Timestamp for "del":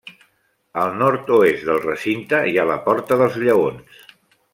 1.67-1.79